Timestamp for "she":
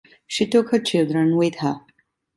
0.25-0.47